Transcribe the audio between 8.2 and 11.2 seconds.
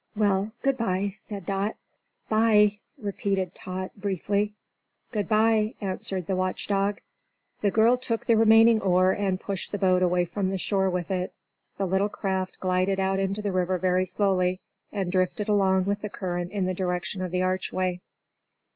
the remaining oar and pushed the boat away from the shore with